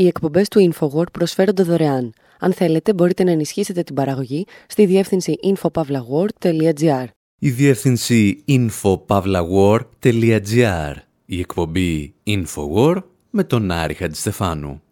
[0.00, 2.12] Οι εκπομπές του InfoWord προσφέρονται δωρεάν.
[2.38, 7.04] Αν θέλετε, μπορείτε να ενισχύσετε την παραγωγή στη διεύθυνση infopavlagor.gr.
[7.38, 10.94] Η διεύθυνση infopavlagor.gr.
[11.24, 14.82] Η εκπομπή InfoWord με τον Άρη Χατζηστεφάνου.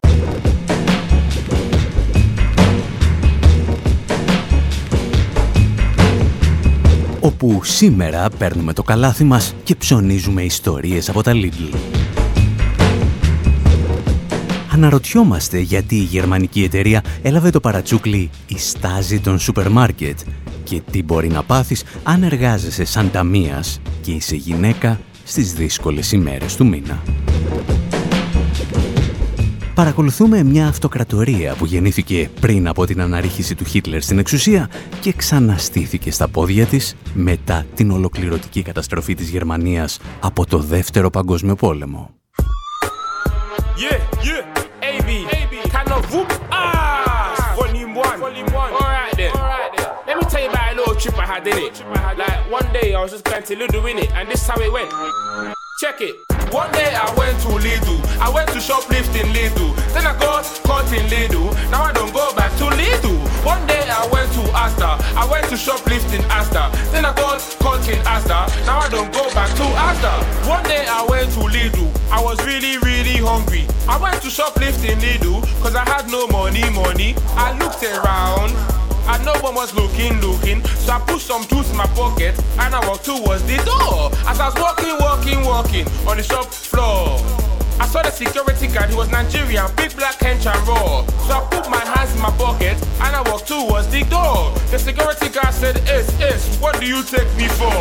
[7.20, 11.97] όπου σήμερα παίρνουμε το καλάθι μας και ψωνίζουμε ιστορίες από τα Lidl.
[14.78, 20.18] Αναρωτιόμαστε γιατί η γερμανική εταιρεία έλαβε το παρατσούκλι «Η στάζη των σούπερ μάρκετ»
[20.64, 26.56] και τι μπορεί να πάθεις αν εργάζεσαι σαν ταμείας και είσαι γυναίκα στις δύσκολες ημέρες
[26.56, 27.02] του μήνα.
[29.74, 36.10] Παρακολουθούμε μια αυτοκρατορία που γεννήθηκε πριν από την αναρρίχηση του Χίτλερ στην εξουσία και ξαναστήθηκε
[36.10, 42.10] στα πόδια της μετά την ολοκληρωτική καταστροφή της Γερμανίας από το Δεύτερο Παγκόσμιο Πόλεμο.
[51.46, 51.82] In it.
[52.16, 54.60] Like one day I was just going to Lidl in it, and this is how
[54.60, 54.90] it went.
[55.80, 56.16] Check it.
[56.52, 57.98] One day I went to Lidl.
[58.18, 59.76] I went to shoplift in Lidl.
[59.94, 61.52] Then I got caught in Lidl.
[61.70, 63.14] Now I don't go back to Lidl.
[63.44, 64.98] One day I went to Asta.
[65.14, 66.70] I went to shoplift in Asta.
[66.90, 68.50] Then I got caught in Asta.
[68.66, 70.24] Now I don't go back to Asta.
[70.48, 71.86] One day I went to Lidl.
[72.10, 73.66] I was really, really hungry.
[73.86, 77.14] I went to shoplift in Lidl because I had no money, money.
[77.36, 78.87] I looked around.
[79.08, 80.62] And no one was looking, looking.
[80.64, 84.10] So I pushed some tools in my pocket and I walked towards the door.
[84.28, 87.47] As I was walking, walking, walking on the shop floor.
[87.80, 91.06] I saw the security guard, he was Nigerian, big black hench and raw.
[91.26, 94.52] So I put my hands in my pocket and I walked towards the door.
[94.72, 97.78] The security guard said, Is, is, what do you take me for?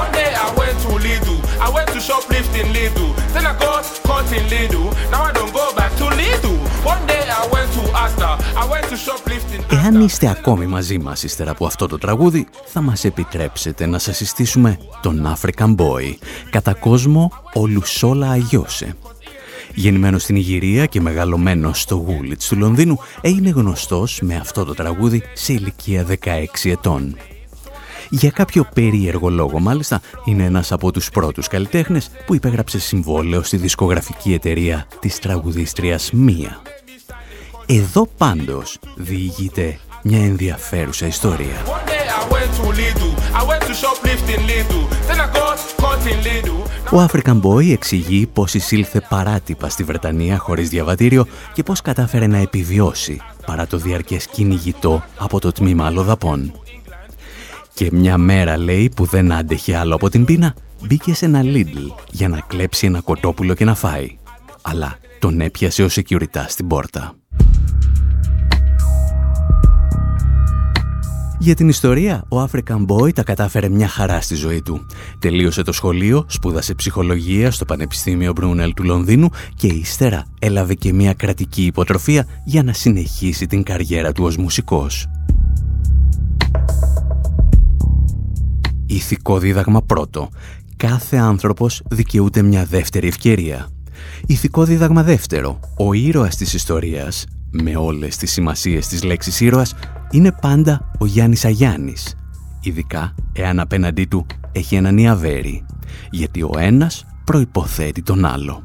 [0.00, 3.10] One day I went to Lidl, I went to shoplift in Lidl.
[3.34, 6.56] Then I got caught in Lidl, now I don't go back to Lidl.
[6.84, 10.98] One day I went to Asta, I went to shoplift in Εάν είστε ακόμη μαζί
[10.98, 16.14] μας ύστερα από αυτό το τραγούδι, θα μας επιτρέψετε να σας συστήσουμε τον African Boy,
[16.50, 18.96] κατά κόσμο ο Λουσόλα Αγιώσε.
[19.74, 25.22] Γεννημένος στην Ιγυρία και μεγαλωμένος στο Γούλιτς του Λονδίνου, έγινε γνωστός με αυτό το τραγούδι
[25.32, 27.16] σε ηλικία 16 ετών.
[28.10, 33.56] Για κάποιο περίεργο λόγο μάλιστα είναι ένας από τους πρώτους καλλιτέχνες που υπέγραψε συμβόλαιο στη
[33.56, 36.62] δισκογραφική εταιρεία της τραγουδίστριας Μία.
[37.66, 41.62] Εδώ πάντως διηγείται μια ενδιαφέρουσα ιστορία.
[46.92, 52.38] Ο African Boy εξηγεί πως εισήλθε παράτυπα στη Βρετανία χωρίς διαβατήριο και πως κατάφερε να
[52.38, 56.52] επιβιώσει παρά το διαρκές κυνηγητό από το τμήμα αλλοδαπών.
[57.74, 60.54] Και μια μέρα λέει που δεν άντεχε άλλο από την πείνα,
[60.86, 64.18] μπήκε σε ένα Lidl για να κλέψει ένα κοτόπουλο και να φάει.
[64.62, 67.14] Αλλά τον έπιασε ο security στην πόρτα.
[71.38, 74.86] Για την ιστορία, ο African Boy τα κατάφερε μια χαρά στη ζωή του.
[75.18, 81.12] Τελείωσε το σχολείο, σπούδασε ψυχολογία στο Πανεπιστήμιο Μπρούνελ του Λονδίνου και ύστερα έλαβε και μια
[81.12, 85.06] κρατική υποτροφία για να συνεχίσει την καριέρα του ως μουσικός.
[88.86, 90.28] Ηθικό δίδαγμα πρώτο.
[90.76, 93.68] Κάθε άνθρωπος δικαιούται μια δεύτερη ευκαιρία.
[94.26, 95.60] Ηθικό δίδαγμα δεύτερο.
[95.78, 97.26] Ο ήρωας της ιστορίας,
[97.62, 99.74] με όλες τις σημασίες της λέξης ήρωας,
[100.10, 102.16] είναι πάντα ο Γιάννης Αγιάννης,
[102.60, 105.66] ειδικά εάν απέναντί του έχει έναν Ιαβέρι,
[106.10, 108.62] γιατί ο ένας προϋποθέτει τον άλλο.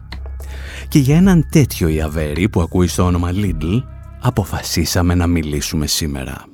[0.87, 3.83] Και για έναν τέτοιο Ιαβέρι που ακούει στο όνομα Lidl,
[4.21, 6.45] αποφασίσαμε να μιλήσουμε σήμερα.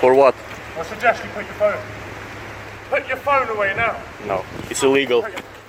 [0.00, 0.34] For what?
[0.80, 1.82] I suggest you put your phone.
[2.90, 3.94] Put your phone away now.
[4.30, 4.36] No,
[4.70, 5.20] it's illegal.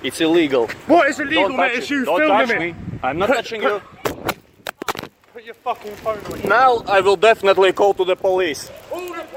[0.06, 0.64] It's illegal.
[0.92, 1.72] What is illegal, mate?
[1.78, 2.68] It's you Don't filming touch me.
[3.06, 3.80] I'm not touching you.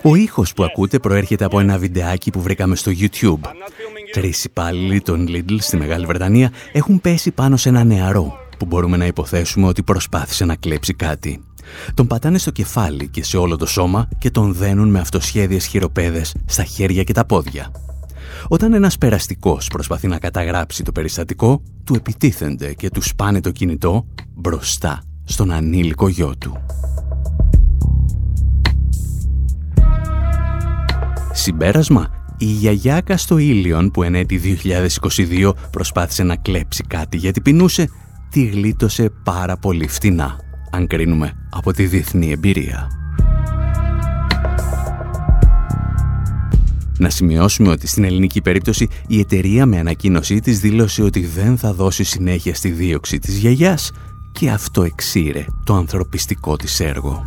[0.01, 3.49] Ο ήχος που ακούτε προέρχεται από ένα βιντεάκι που βρήκαμε στο YouTube.
[4.11, 8.97] Τρεις υπάλληλοι των Lidl στη Μεγάλη Βρετανία έχουν πέσει πάνω σε ένα νεαρό που μπορούμε
[8.97, 11.43] να υποθέσουμε ότι προσπάθησε να κλέψει κάτι.
[11.93, 16.35] Τον πατάνε στο κεφάλι και σε όλο το σώμα και τον δένουν με αυτοσχέδιες χειροπέδες
[16.45, 17.71] στα χέρια και τα πόδια.
[18.47, 24.07] Όταν ένας περαστικός προσπαθεί να καταγράψει το περιστατικό, του επιτίθενται και του σπάνε το κινητό
[24.35, 26.57] μπροστά στον ανήλικο γιο του.
[31.33, 34.59] Συμπέρασμα, η γιαγιάκα στο Ήλιον που εν έτη
[35.39, 37.89] 2022 προσπάθησε να κλέψει κάτι γιατί πεινούσε,
[38.29, 40.39] τη γλίτωσε πάρα πολύ φτηνά,
[40.71, 42.87] αν κρίνουμε από τη διεθνή εμπειρία.
[46.99, 51.73] Να σημειώσουμε ότι στην ελληνική περίπτωση η εταιρεία με ανακοίνωσή της δήλωσε ότι δεν θα
[51.73, 53.91] δώσει συνέχεια στη δίωξη της γιαγιάς
[54.31, 57.23] και αυτό εξήρε το ανθρωπιστικό της έργο.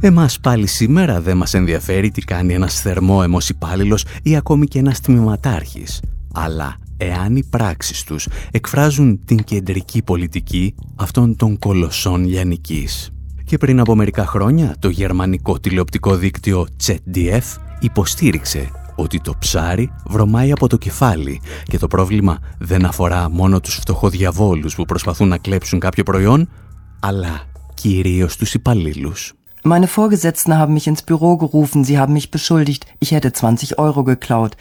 [0.00, 5.00] Εμάς πάλι σήμερα δεν μας ενδιαφέρει τι κάνει ένας θερμόαιμος υπάλληλος ή ακόμη και ένας
[5.00, 6.02] τμήματάρχης.
[6.32, 13.15] Αλλά εάν οι πράξεις τους εκφράζουν την κεντρική πολιτική αυτών των κολοσσών λιανικής.
[13.46, 20.52] Και πριν από μερικά χρόνια το γερμανικό τηλεοπτικό δίκτυο ZDF υποστήριξε ότι το ψάρι βρωμάει
[20.52, 25.78] από το κεφάλι και το πρόβλημα δεν αφορά μόνο τους φτωχοδιαβόλους που προσπαθούν να κλέψουν
[25.78, 26.48] κάποιο προϊόν,
[27.00, 27.40] αλλά
[27.74, 29.32] κυρίως τους υπαλλήλους.
[29.68, 34.04] Meine Vorgesetzten haben mich ins Büro gerufen, sie haben mich beschuldigt, ich hätte 20 Euro
[34.04, 34.52] geklaut.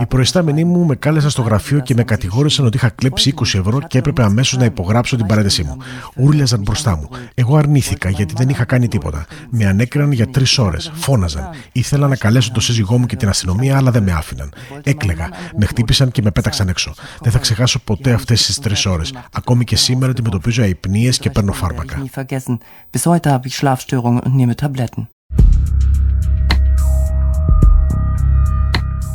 [0.00, 3.80] Οι προϊστάμενοι μου με κάλεσαν στο γραφείο και με κατηγόρησαν ότι είχα κλέψει 20 ευρώ
[3.86, 5.76] και έπρεπε αμέσως να υπογράψω την παρέτησή μου.
[6.16, 7.08] Ούρλιαζαν μπροστά μου.
[7.34, 9.26] Εγώ αρνήθηκα γιατί δεν είχα κάνει τίποτα.
[9.50, 10.90] Με ανέκριναν για τρεις ώρες.
[10.94, 11.48] Φώναζαν.
[11.72, 14.52] Ήθελα να καλέσω το σύζυγό μου και την αστυνομία, αλλά δεν με άφηναν.
[14.82, 15.28] Έκλεγα.
[15.56, 16.94] Με χτύπησαν και με πέταξαν έξω.
[17.20, 19.14] Δεν θα ξεχάσω ποτέ αυτές τις τρεις ώρες.
[19.32, 22.02] Ακόμη και σήμερα αντιμετωπίζω αϊπνίες και παίρνω φάρμακα.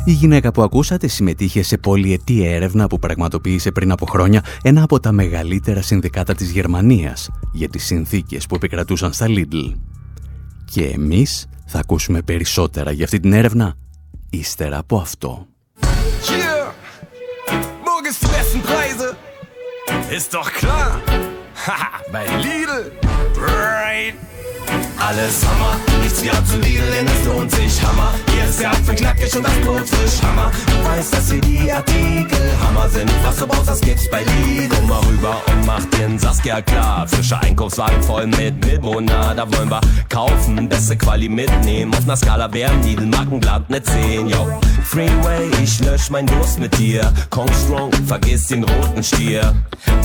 [0.08, 5.00] Η γυναίκα που ακούσατε συμμετείχε σε πολυετή έρευνα που πραγματοποίησε πριν από χρόνια ένα από
[5.00, 9.72] τα μεγαλύτερα συνδικάτα της Γερμανίας για τις συνθήκες που επικρατούσαν στα Lidl.
[10.64, 13.74] Και εμείς θα ακούσουμε περισσότερα για αυτή την έρευνα
[14.30, 15.46] ύστερα από αυτό.
[25.06, 28.12] Alles Hammer, nichts wie abzulieren, denn es lohnt sich Hammer.
[28.34, 30.50] Hier ist der Apfel knackig und das Brot frisch Hammer.
[30.66, 33.08] Du weißt, dass hier die Artikel Hammer sind.
[33.22, 34.68] Was du brauchst, das gibt's bei Lidl.
[34.68, 37.06] Komm mal rüber und mach den Saskia klar.
[37.06, 41.94] Frischer Einkaufswagen voll mit Milbona, da wollen wir kaufen, beste Quali mitnehmen.
[41.94, 44.58] Auf einer Skala wären Lidl Markenblatt ne 10, yo.
[44.82, 47.12] Freeway, ich lösch mein Durst mit dir.
[47.30, 49.54] Kong Strong, vergiss den roten Stier.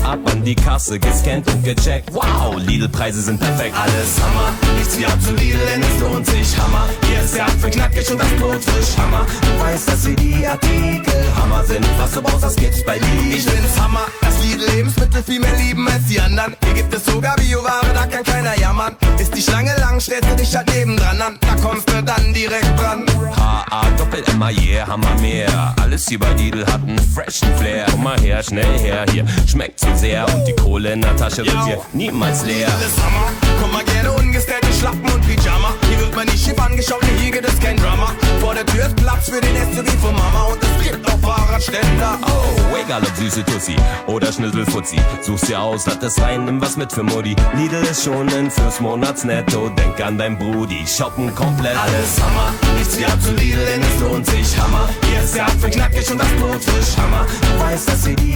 [0.04, 2.12] Ab an die Kasse, gescannt und gecheckt.
[2.14, 3.76] Wow, Lidl-Preise sind perfekt.
[3.80, 6.88] Alles Hammer, nichts wie abzulieren, denn es lohnt sich Hammer.
[7.08, 9.26] Hier ist der Apfel knackig und das Brot frisch Hammer.
[9.42, 11.86] Du weißt, dass wir die Artikel Hammer sind.
[11.98, 13.36] Was du brauchst, das gibt's bei Lidl.
[13.36, 16.56] Ich bin's Hammer, das Lidl Lebensmittel viel mehr lieben als die anderen.
[16.64, 18.96] Hier gibt es sogar Bioware, da kann keiner jammern.
[19.20, 21.38] Ist die Schlange lang, stellst du dich halt nebendran an.
[21.42, 23.06] Da kommst du dann direkt dran.
[23.36, 25.76] H-A Doppel M A yeah, Hammer mehr.
[25.82, 27.86] Alles hier bei Lidl hat einen freshen Flair.
[27.92, 31.46] Komm mal her, schnell her, hier schmeckt zu sehr und die Kohle in der Tasche
[31.46, 32.68] wird hier niemals leer.
[32.68, 35.74] Alles Hammer, komm mal gerne ungestellte Schlappen und Pyjama.
[35.90, 38.14] Hier wird man nicht schief angeschaut, hier gibt es kein Drama.
[38.40, 42.20] Vor der Tür ist Platz für den SUV von Mama und es gibt auch Fahrradständer.
[42.34, 43.76] Oh, egal ob süße Tussi
[44.08, 44.98] oder Schnüsselfutzi.
[45.22, 47.36] Such's dir aus, lass das rein, nimm was mit für Modi.
[47.58, 49.70] Lidl ist schonen fürs Monatsnetto.
[49.70, 51.78] Denk an dein Brudi, shoppen komplett.
[51.78, 54.90] Alles Hammer, nichts wie ab zu Lidl, denn es lohnt sich Hammer.
[55.08, 57.26] Hier ist der Apfel knackig und das Brot frisch Hammer.
[57.42, 58.32] Du weißt, dass sie die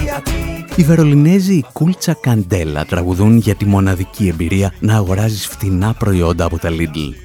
[0.78, 6.69] Οι Βερολινέζοι Κούλτσα Καντέλα τραγουδούν για τη μοναδική εμπειρία να αγοράζεις φτηνά προϊόντα από τα
[6.69, 7.25] Lidl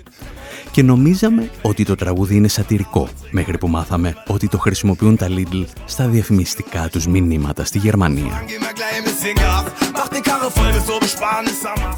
[0.70, 5.64] και νομίζαμε ότι το τραγούδι είναι σατυρικό, μέχρι που μάθαμε ότι το χρησιμοποιούν τα Lidl
[5.84, 8.42] στα διαφημιστικά τους μηνύματα στη Γερμανία.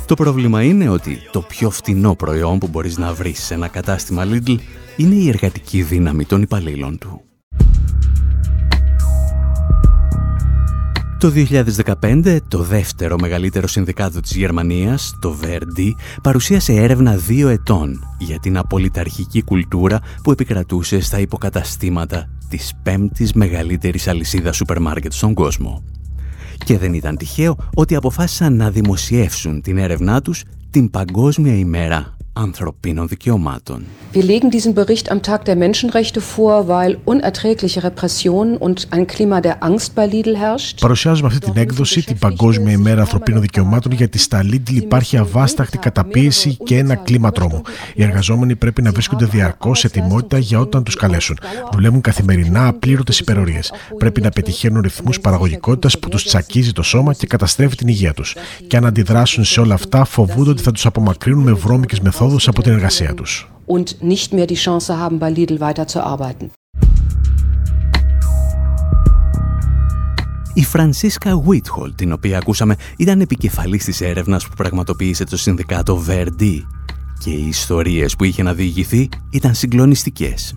[0.07, 4.25] Το πρόβλημα είναι ότι το πιο φτηνό προϊόν που μπορείς να βρεις σε ένα κατάστημα
[4.25, 4.57] Lidl
[4.97, 7.23] είναι η εργατική δύναμη των υπαλλήλων του.
[11.23, 11.33] Το
[12.01, 15.91] 2015, το δεύτερο μεγαλύτερο συνδικάτο της Γερμανίας, το VRD,
[16.23, 24.09] παρουσίασε έρευνα δύο ετών για την απολυταρχική κουλτούρα που επικρατούσε στα υποκαταστήματα της πέμπτης μεγαλύτερης
[24.09, 25.85] αλυσίδας σούπερ μάρκετ στον κόσμο.
[26.65, 33.09] Και δεν ήταν τυχαίο ότι αποφάσισαν να δημοσιεύσουν την έρευνά τους την Παγκόσμια ημέρα ανθρωπίνων
[33.09, 33.85] δικαιωμάτων.
[34.15, 39.41] Wir legen diesen Bericht am Tag der Menschenrechte vor, weil unerträgliche Repressionen und ein Klima
[39.41, 40.81] der Angst bei Lidl herrscht.
[40.81, 46.57] Παρουσιάζουμε αυτή την έκδοση την Παγκόσμια ημέρα ανθρωπίνων δικαιωμάτων γιατί στα Lidl υπάρχει αβάσταχτη καταπίεση
[46.65, 47.63] και ένα κλίμα τρόμου.
[47.95, 51.39] Οι εργαζόμενοι πρέπει να βρίσκονται διαρκώς σε ετοιμότητα για όταν τους καλέσουν.
[51.73, 53.73] Δουλεύουν καθημερινά απλήρωτες υπερορίες.
[53.99, 58.37] Πρέπει να πετυχαίνουν ρυθμούς παραγωγικότητας που τους τσακίζει το σώμα και καταστρέφει την υγεία τους.
[58.67, 62.49] Και αν αντιδράσουν σε όλα αυτά, φοβούνται ότι θα τους απομακρύνουν με βρώμικες μεθόδους μεθόδους
[62.49, 63.51] από την εργασία τους.
[63.67, 66.51] Und nicht mehr die Chance haben, bei Lidl weiterzuarbeiten.
[70.55, 76.61] Η Φρανσίσκα Βίτχολ, την οποία ακούσαμε, ήταν επικεφαλής της έρευνας που πραγματοποίησε το συνδικάτο Verdi
[77.19, 80.55] και οι ιστορίες που είχε να διηγηθεί ήταν συγκλονιστικές.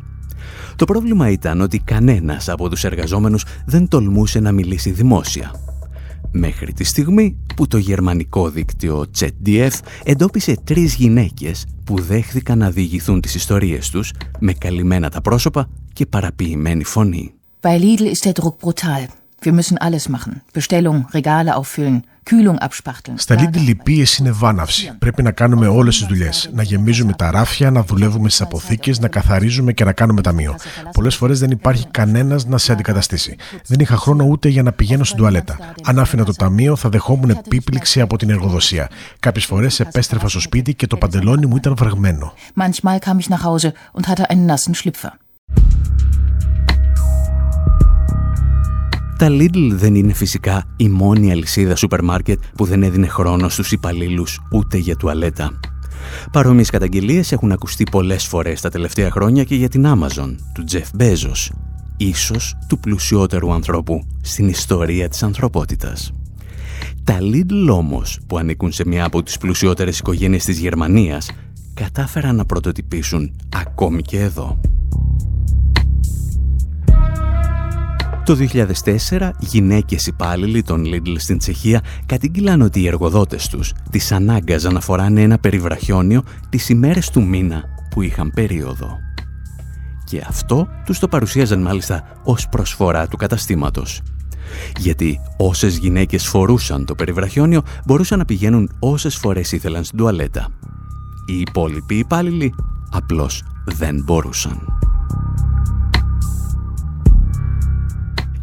[0.76, 5.52] Το πρόβλημα ήταν ότι κανένας από τους εργαζόμενους δεν τολμούσε να μιλήσει δημόσια
[6.32, 9.72] μέχρι τη στιγμή που το γερμανικό δίκτυο ZDF
[10.04, 16.06] εντόπισε τρεις γυναίκες που δέχθηκαν να διηγηθούν τις ιστορίες τους με καλυμμένα τα πρόσωπα και
[16.06, 17.34] παραποιημένη φωνή.
[17.62, 19.25] Bei Lidl ist der Druck brutal.
[19.42, 20.42] Wir müssen alles machen.
[20.54, 23.18] Bestellung, Regale auffüllen, Kühlung abspachteln.
[23.18, 24.92] Στα Lidl η πίεση είναι βάναυση.
[25.00, 26.50] Πρέπει να κάνουμε όλες τις δουλειές.
[26.54, 30.56] Να γεμίζουμε τα ράφια, να δουλεύουμε στις αποθήκες, να καθαρίζουμε και να κάνουμε ταμείο.
[30.94, 33.36] Πολλές φορές δεν υπάρχει κανένας να σε αντικαταστήσει.
[33.66, 35.58] Δεν είχα χρόνο ούτε για να πηγαίνω στην τουαλέτα.
[35.84, 38.90] Αν άφηνα το ταμείο, θα δεχόμουν επίπληξη από την εργοδοσία.
[39.20, 42.34] Κάποιες φορές επέστρεφα στο σπίτι και το παντελόνι μου ήταν βρεγμένο.
[42.56, 45.12] Manchmal kam ich nach Hause und hatte einen nassen Schlüpfer.
[49.18, 53.72] Τα Lidl δεν είναι φυσικά η μόνη αλυσίδα σούπερ μάρκετ που δεν έδινε χρόνο στους
[53.72, 55.60] υπαλλήλους ούτε για τουαλέτα.
[56.32, 61.02] Παρόμοιες καταγγελίες έχουν ακουστεί πολλές φορές τα τελευταία χρόνια και για την Amazon, του Jeff
[61.02, 61.56] Bezos,
[61.98, 66.14] ίσως του πλουσιότερου ανθρώπου στην ιστορία της ανθρωπότητας.
[67.04, 71.32] Τα Lidl όμως, που ανήκουν σε μια από τις πλουσιότερες οικογένειες της Γερμανίας,
[71.74, 74.60] κατάφεραν να πρωτοτυπήσουν ακόμη και εδώ.
[78.26, 78.38] Το
[79.20, 84.80] 2004, γυναίκες υπάλληλοι των Lidl στην Τσεχία κατήγγυλαν ότι οι εργοδότες τους τις ανάγκαζαν να
[84.80, 88.98] φοράνε ένα περιβραχιόνιο τις ημέρες του μήνα που είχαν περίοδο.
[90.06, 94.02] Και αυτό τους το παρουσίαζαν μάλιστα ως προσφορά του καταστήματος.
[94.78, 100.48] Γιατί όσες γυναίκες φορούσαν το περιβραχιόνιο μπορούσαν να πηγαίνουν όσες φορές ήθελαν στην τουαλέτα.
[101.26, 102.54] Οι υπόλοιποι υπάλληλοι
[102.92, 104.85] απλώς δεν μπορούσαν.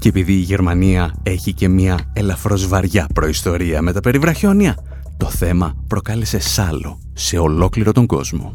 [0.03, 4.77] Και επειδή η Γερμανία έχει και μια ελαφρώς βαριά προϊστορία με τα περιβραχιόνια,
[5.17, 8.55] το θέμα προκάλεσε σάλο σε ολόκληρο τον κόσμο.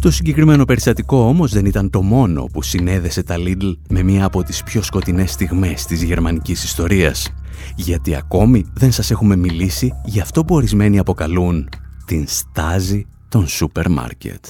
[0.00, 4.42] Το συγκεκριμένο περιστατικό όμως δεν ήταν το μόνο που συνέδεσε τα Lidl με μία από
[4.42, 7.32] τις πιο σκοτεινές στιγμές της γερμανικής ιστορίας.
[7.76, 11.68] Γιατί ακόμη δεν σας έχουμε μιλήσει για αυτό που ορισμένοι αποκαλούν
[12.04, 14.44] την στάζη των σούπερ μάρκετ.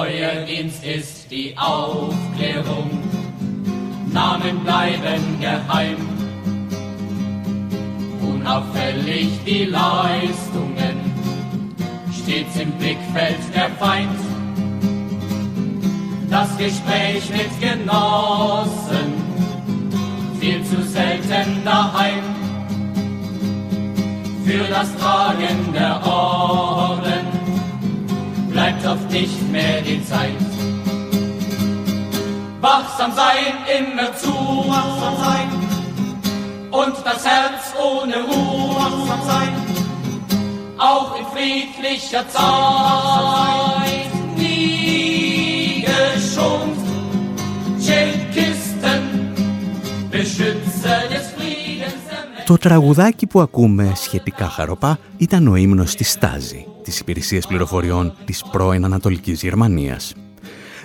[0.00, 3.02] Euer Dienst ist die Aufklärung.
[4.12, 5.96] Namen bleiben geheim.
[8.22, 10.96] Unauffällig die Leistungen,
[12.12, 14.20] stets im Blickfeld der Feind.
[16.30, 19.14] Das Gespräch mit Genossen,
[20.38, 22.22] viel zu selten daheim.
[24.44, 27.27] Für das Tragen der Orden
[28.58, 30.40] bleibt oft nicht mehr die Zeit.
[32.60, 34.34] Wachsam sein, immer zu.
[34.66, 35.48] Wachsam sein.
[36.72, 38.74] Und das Herz ohne Ruhe.
[38.74, 39.52] Wachsam sein,
[40.76, 43.77] auch in friedlicher Zeit
[52.48, 58.44] Το τραγουδάκι που ακούμε σχετικά χαροπά ήταν ο ύμνος της Στάζη, της υπηρεσίας πληροφοριών της
[58.52, 60.14] πρώην Ανατολικής Γερμανίας.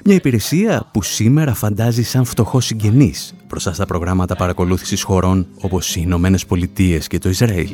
[0.04, 6.02] Μια υπηρεσία που σήμερα φαντάζει σαν φτωχό συγγενής μπροστά στα προγράμματα παρακολούθησης χωρών όπως οι
[6.04, 7.70] Ηνωμένες Πολιτείες και το Ισραήλ.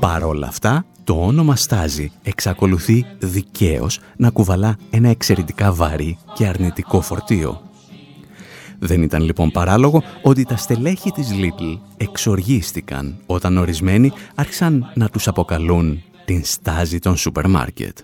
[0.00, 7.00] Παρ' όλα αυτά, το όνομα Στάζη εξακολουθεί δικαίως να κουβαλά ένα εξαιρετικά βαρύ και αρνητικό
[7.00, 7.71] φορτίο.
[8.84, 15.28] Δεν ήταν λοιπόν παράλογο ότι τα στελέχη της Lidl εξοργίστηκαν όταν ορισμένοι άρχισαν να τους
[15.28, 17.98] αποκαλούν την στάζη των σούπερ μάρκετ.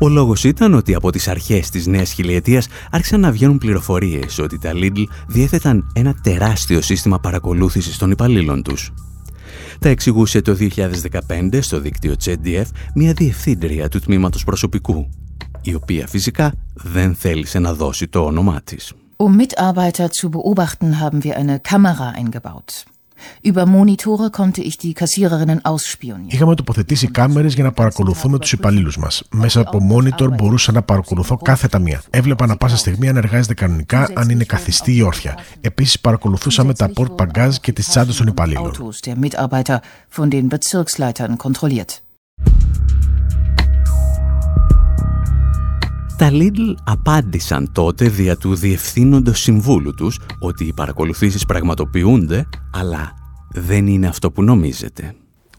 [0.00, 4.58] Ο λόγος ήταν ότι από τις αρχές της νέας χιλιετίας άρχισαν να βγαίνουν πληροφορίες ότι
[4.58, 8.92] τα Lidl διέθεταν ένα τεράστιο σύστημα παρακολούθησης των υπαλλήλων τους.
[9.78, 15.08] Τα εξηγούσε το 2015 στο δίκτυο ZDF μια διευθύντρια του τμήματος προσωπικού
[15.62, 18.92] η οποία φυσικά δεν θέλησε να δώσει το όνομά της.
[19.24, 22.70] Um Mitarbeiter zu beobachten, haben wir eine Kamera eingebaut.
[23.50, 26.34] Über Monitore konnte ich die Kassiererinnen ausspionieren.
[26.34, 29.22] Είχαμε τοποθετήσει κάμερες για να παρακολουθούμε τους υπαλλήλους μας.
[29.30, 32.02] Μέσα από monitor μπορούσα να παρακολουθώ κάθε ταμεία.
[32.10, 35.38] Έβλεπα να πάσα στιγμή αν εργάζεται κανονικά, αν είναι καθιστή ή όρθια.
[35.60, 38.72] Επίσης παρακολουθούσαμε τα port bagage και τις τσάντες των υπαλλήλων.
[46.22, 53.12] Τα Lidl απάντησαν τότε δια του διευθύνοντος συμβούλου τους ότι οι παρακολουθήσεις πραγματοποιούνται, αλλά
[53.50, 55.14] δεν είναι αυτό που νομίζετε.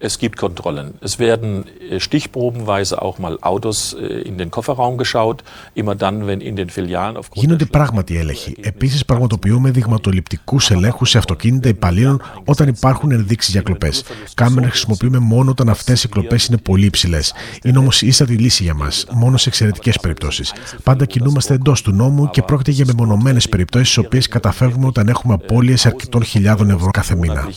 [0.09, 0.87] Es gibt Kontrollen.
[1.07, 1.49] Es werden
[1.89, 5.37] äh, stichprobenweise auch mal Autos äh, in den Kofferraum geschaut.
[5.81, 8.55] Immer dann, wenn in den Filialen Γίνονται πράγματι έλεγχοι.
[8.61, 14.03] Επίσης, πραγματοποιούμε δειγματοληπτικούς ελέγχους σε αυτοκίνητα υπαλλήλων όταν υπάρχουν ενδείξεις για κλοπές.
[14.33, 17.33] Κάμερε χρησιμοποιούμε μόνο όταν αυτές οι κλοπές είναι πολύ υψηλές.
[17.63, 20.53] Είναι όμως ίστατη λύση για μας, μόνο σε εξαιρετικές περιπτώσεις.
[20.83, 25.33] Πάντα κινούμαστε εντός του νόμου και πρόκειται για μεμονωμένες περιπτώσεις, στις οποίες καταφεύγουμε όταν έχουμε
[25.33, 27.47] απώλειες αρκετών χιλιάδων ευρώ κάθε μήνα.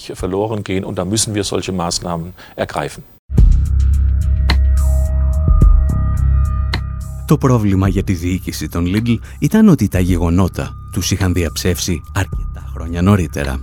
[7.27, 12.71] Το πρόβλημα για τη διοίκηση των Lidl ήταν ότι τα γεγονότα τους είχαν διαψεύσει αρκετά
[12.73, 13.61] χρόνια νωρίτερα.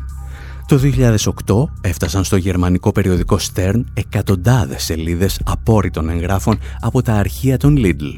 [0.68, 0.80] Το
[1.46, 8.18] 2008 έφτασαν στο γερμανικό περιοδικό Stern εκατοντάδες σελίδες απόρριτων εγγράφων από τα αρχεία των Lidl.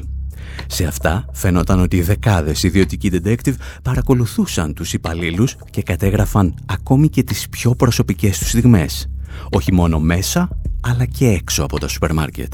[0.66, 7.48] Σε αυτά φαινόταν ότι δεκάδες ιδιωτικοί detective παρακολουθούσαν τους υπαλλήλους και κατέγραφαν ακόμη και τις
[7.48, 9.08] πιο προσωπικές τους στιγμές.
[9.52, 10.48] Όχι μόνο μέσα,
[10.80, 12.52] αλλά και έξω από τα σούπερ μάρκετ.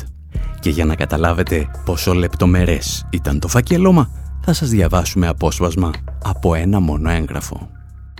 [0.60, 4.10] Και για να καταλάβετε πόσο λεπτομερές ήταν το φακέλωμα,
[4.44, 5.90] θα σας διαβάσουμε απόσπασμα
[6.22, 7.70] από ένα μόνο έγγραφο.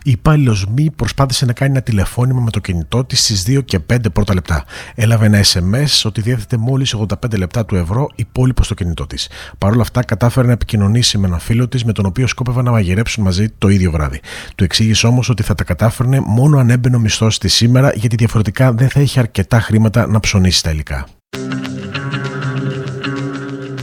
[0.05, 3.79] Η υπάλληλος Μη προσπάθησε να κάνει ένα τηλεφώνημα με το κινητό της στις 2 και
[3.93, 4.65] 5 πρώτα λεπτά.
[4.95, 9.29] Έλαβε ένα SMS ότι διέθετε μόλις 85 λεπτά του ευρώ υπόλοιπο στο κινητό της.
[9.59, 12.71] Παρ' όλα αυτά, κατάφερε να επικοινωνήσει με ένα φίλο της με τον οποίο σκόπευαν να
[12.71, 14.21] μαγειρέψουν μαζί το ίδιο βράδυ.
[14.55, 18.17] Του εξήγησε όμως ότι θα τα κατάφερνε μόνο αν έμπαινε ο μισθός της σήμερα, γιατί
[18.17, 21.07] διαφορετικά δεν θα είχε αρκετά χρήματα να ψωνίσει τα υλικά.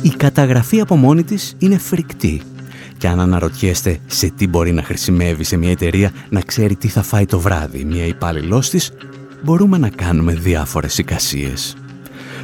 [0.02, 2.42] Η καταγραφή από μόνη της είναι φρικτή.
[3.00, 7.02] Και αν αναρωτιέστε σε τι μπορεί να χρησιμεύει σε μια εταιρεία να ξέρει τι θα
[7.02, 8.92] φάει το βράδυ μια υπάλληλός της,
[9.44, 11.76] μπορούμε να κάνουμε διάφορες εικασίες.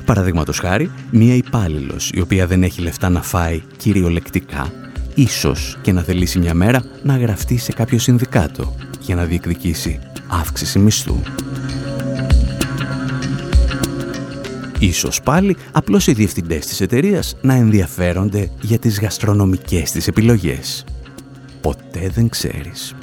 [0.05, 4.71] Παραδείγματος χάρη, μια υπάλληλος η οποία δεν έχει λεφτά να φάει κυριολεκτικά,
[5.15, 10.79] ίσως και να θελήσει μια μέρα να γραφτεί σε κάποιο συνδικάτο για να διεκδικήσει αύξηση
[10.79, 11.19] μισθού.
[14.79, 20.83] Ίσως πάλι απλώς οι διευθυντές της εταιρείας να ενδιαφέρονται για τις γαστρονομικές της επιλογές.
[21.61, 22.95] Ποτέ δεν ξέρεις.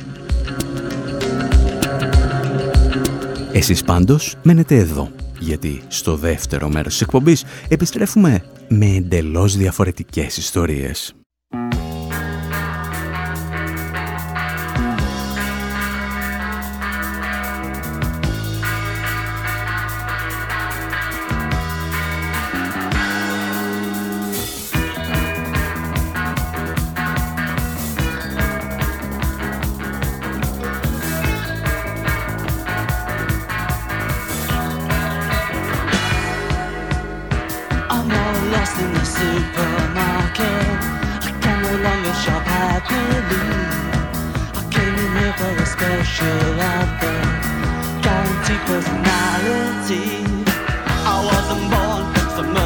[3.52, 11.14] Εσείς πάντως μένετε εδώ, γιατί στο δεύτερο μέρος της εκπομπής επιστρέφουμε με εντελώς διαφορετικές ιστορίες.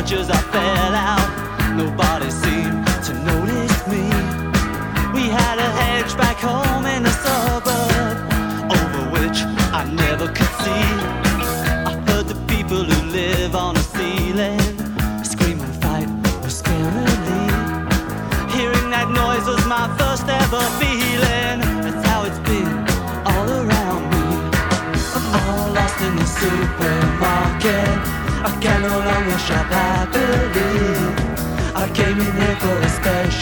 [0.07, 0.46] much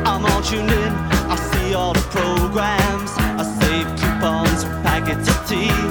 [0.05, 0.92] I'm all tuned in.
[1.31, 3.11] I see all the programs.
[3.40, 5.82] I save coupons and packets of tea.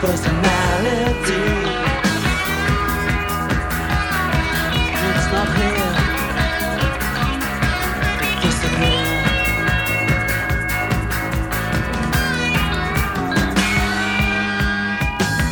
[0.00, 1.44] personality.
[5.08, 5.48] It's not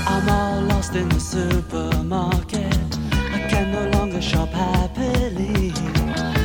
[0.06, 2.76] I'm all lost in the supermarket.
[3.12, 5.72] I can no longer shop happily.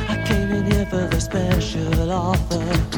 [0.08, 2.89] I came in here for the special offer.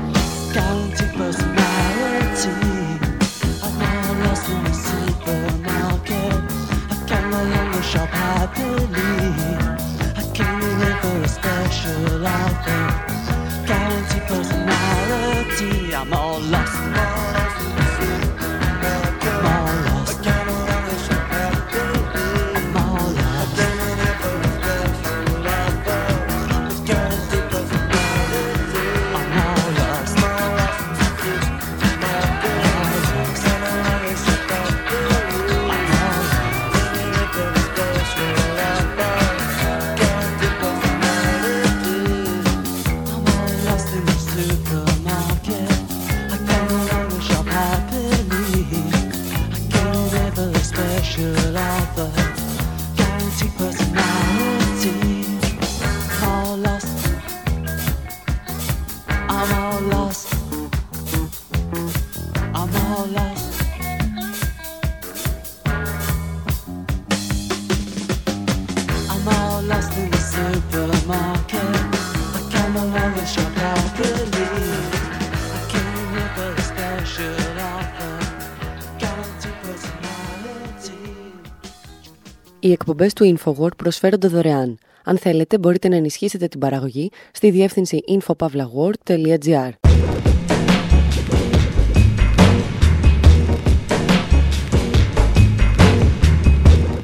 [82.81, 84.77] Οι εκπομπές του InfoWord προσφέρονται δωρεάν.
[85.03, 89.71] Αν θέλετε, μπορείτε να ενισχύσετε την παραγωγή στη διεύθυνση infopavlagor.gr.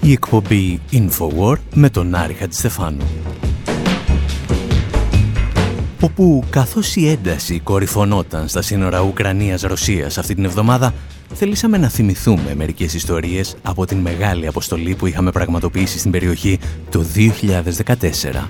[0.02, 3.06] Η εκπομπή InfoWord με τον Άρη Χατζηστεφάνου
[6.02, 10.94] όπου καθώς η ένταση κορυφωνόταν στα σύνορα Ουκρανίας-Ρωσίας αυτή την εβδομάδα,
[11.34, 16.60] θελήσαμε να θυμηθούμε μερικές ιστορίες από την μεγάλη αποστολή που είχαμε πραγματοποιήσει στην περιοχή
[16.90, 18.48] το 2014.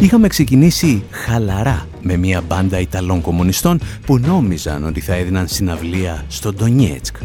[0.00, 6.52] Είχαμε ξεκινήσει χαλαρά με μια μπάντα Ιταλών κομμουνιστών που νόμιζαν ότι θα έδιναν συναυλία στο
[6.52, 7.16] Ντονιέτσκ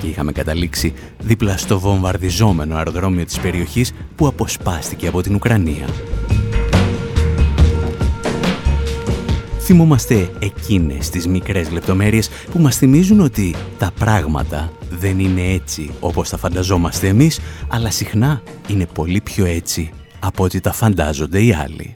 [0.00, 5.86] και είχαμε καταλήξει δίπλα στο βομβαρδιζόμενο αεροδρόμιο της περιοχής που αποσπάστηκε από την Ουκρανία.
[9.62, 16.28] Θυμόμαστε εκείνες τις μικρές λεπτομέρειες που μας θυμίζουν ότι τα πράγματα δεν είναι έτσι όπως
[16.28, 21.94] τα φανταζόμαστε εμείς, αλλά συχνά είναι πολύ πιο έτσι από ό,τι τα φαντάζονται οι άλλοι.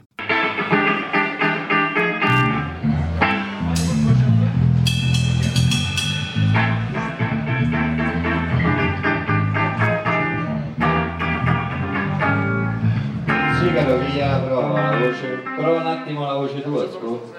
[15.57, 17.34] Prova un attimo la voce tua, scusa.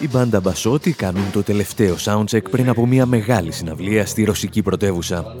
[0.00, 5.36] Η μπάντα Μπασότη κάνουν το τελευταίο soundcheck πριν από μια μεγάλη συναυλία στη ρωσική πρωτεύουσα.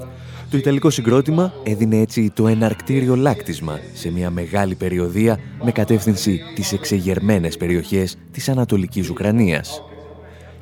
[0.50, 6.72] Το ιταλικό συγκρότημα έδινε έτσι το εναρκτήριο λάκτισμα σε μια μεγάλη περιοδία με κατεύθυνση τις
[6.72, 9.82] εξεγερμένες περιοχές της Ανατολικής Ουκρανίας.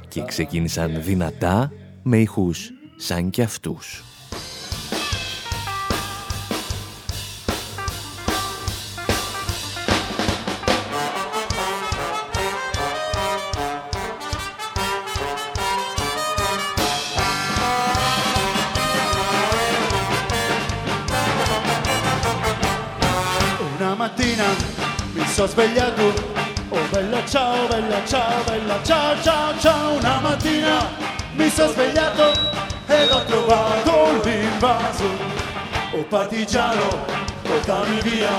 [0.08, 4.04] Και ξεκίνησαν δυνατά με ηχούς σαν και αυτούς.
[25.36, 26.14] Sono svegliato
[26.70, 29.92] Oh bella ciao, bella ciao, bella ciao, ciao, ciao.
[29.92, 30.88] Una mattina
[31.34, 32.32] mi sono svegliato
[32.86, 35.04] ed ho trovato l'invaso
[35.92, 37.04] Oh partigiano,
[37.42, 38.34] portami via.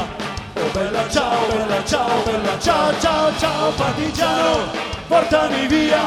[0.55, 4.71] Oh bella ciao, bella ciao, bella ciao, ciao, ciao Partigiano,
[5.07, 6.03] portami via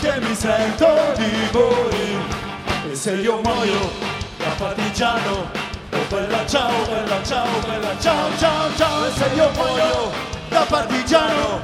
[0.00, 3.88] Che mi sento di morire E se io muoio
[4.36, 5.67] da partigiano
[6.08, 9.06] bella ciao, bella ciao, bella ciao, ciao, ciao.
[9.06, 10.10] E se io muoio
[10.48, 11.60] da partigiano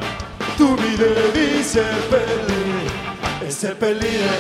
[0.57, 3.02] tu mi devi seppellire
[3.40, 4.38] E seppellire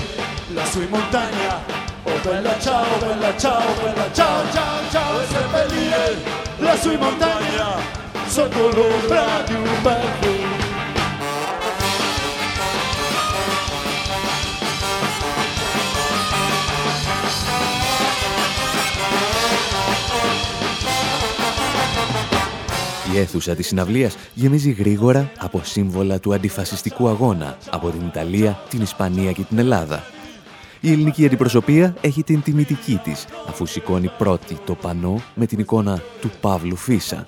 [0.52, 1.60] lassù in montagna
[2.04, 5.20] Oh bella ciao, bella ciao, bella ciao, ciao, ciao.
[5.20, 6.16] E seppellire
[6.58, 10.63] lassù in montagna Sotto l'ombra di un bel
[23.14, 28.82] Η αίθουσα της συναυλίας γεμίζει γρήγορα από σύμβολα του αντιφασιστικού αγώνα από την Ιταλία, την
[28.82, 30.04] Ισπανία και την Ελλάδα.
[30.80, 36.02] Η ελληνική αντιπροσωπεία έχει την τιμητική της, αφού σηκώνει πρώτη το πανό με την εικόνα
[36.20, 37.26] του Παύλου Φίσα.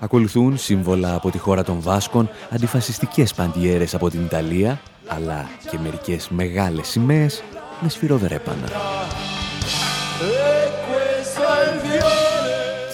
[0.00, 6.28] Ακολουθούν σύμβολα από τη χώρα των Βάσκων, αντιφασιστικές παντιέρες από την Ιταλία, αλλά και μερικές
[6.28, 7.42] μεγάλες σημαίες
[7.80, 8.68] με σφυροδρέπανα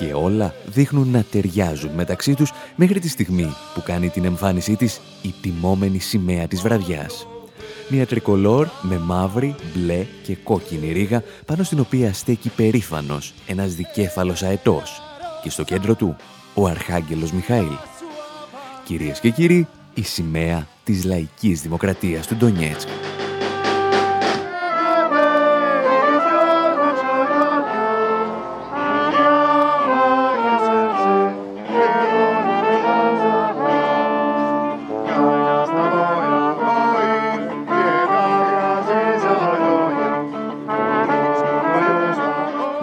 [0.01, 5.01] και όλα δείχνουν να ταιριάζουν μεταξύ τους μέχρι τη στιγμή που κάνει την εμφάνισή της
[5.23, 7.27] η τιμόμενη σημαία της βραδιάς.
[7.89, 14.43] Μια τρικολόρ με μαύρη, μπλε και κόκκινη ρίγα πάνω στην οποία στέκει περήφανος ένας δικέφαλος
[14.43, 15.03] αετός
[15.43, 16.17] και στο κέντρο του
[16.55, 17.77] ο Αρχάγγελος Μιχαήλ.
[18.85, 22.89] Κυρίες και κύριοι, η σημαία της λαϊκής δημοκρατίας του Ντονιέτσκ.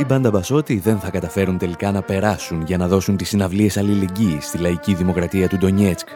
[0.08, 4.58] Μπάντα Μπασότη δεν θα καταφέρουν τελικά να περάσουν για να δώσουν τις συναυλίες αλληλεγγύης στη
[4.58, 6.08] λαϊκή δημοκρατία του Ντονιέτσκ.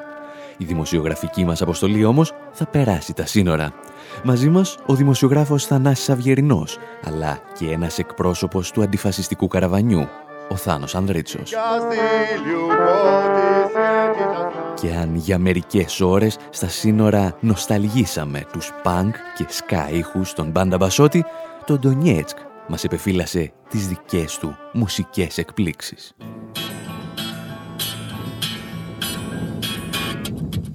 [0.57, 3.73] Η δημοσιογραφική μας αποστολή όμως θα περάσει τα σύνορα.
[4.23, 10.07] Μαζί μας ο δημοσιογράφος Θανάσης Αυγερινός, αλλά και ένας εκπρόσωπος του αντιφασιστικού καραβανιού,
[10.49, 11.53] ο Θάνος Ανδρίτσος.
[14.81, 20.77] Και αν για μερικές ώρες στα σύνορα νοσταλγήσαμε τους πανκ και σκά ήχους των Μπάντα
[20.77, 21.25] Μπασότη,
[21.65, 22.37] το Ντονιέτσκ
[22.68, 26.14] μας επεφύλασε τις δικές του μουσικές εκπλήξεις.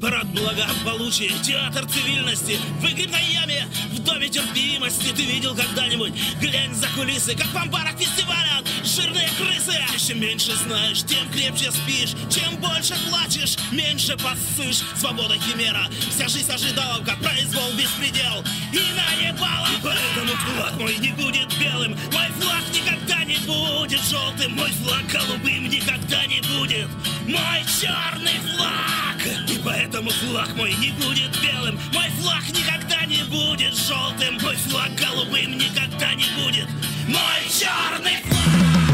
[0.02, 6.88] Парад благополучия, театр цивильности В выгребной яме, в доме терпимости Ты видел когда-нибудь, глянь за
[6.95, 8.25] кулисы Как в амбарах фестиваля, жирные
[9.37, 9.77] крысы.
[10.07, 12.14] Чем меньше знаешь, тем крепче спишь.
[12.31, 19.66] Чем больше плачешь, меньше поссышь Свобода химера, вся жизнь ожидала Как произвол, беспредел и наебала
[19.66, 21.96] И поэтому флаг мой не будет белым.
[22.12, 26.88] Мой флаг никогда не будет желтым Мой флаг голубым никогда не будет.
[27.27, 29.51] Мой черный флаг.
[29.51, 31.81] И Поэтому флаг мой не будет белым.
[31.92, 36.68] Мой флаг никогда не будет желтым Мой флаг голубым никогда не будет.
[37.09, 38.86] Мой черный флаг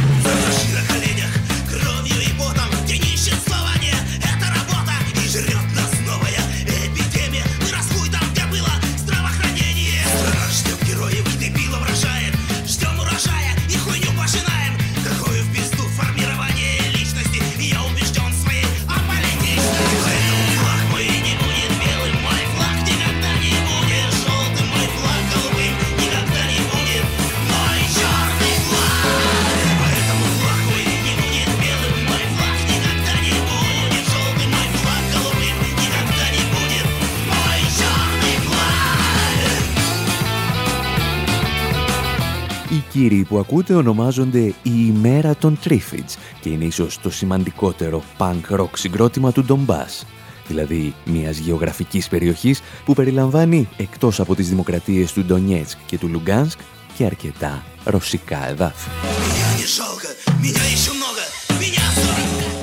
[43.02, 48.68] κύριοι που ακούτε ονομάζονται η ημέρα των Τρίφιτς και είναι ίσως το σημαντικότερο punk rock
[48.72, 50.06] συγκρότημα του Ντομπάς,
[50.46, 56.58] δηλαδή μιας γεωγραφικής περιοχής που περιλαμβάνει εκτός από τις δημοκρατίες του Ντονιέτσκ και του Λουγκάνσκ
[56.96, 58.88] και αρκετά ρωσικά εδάφη.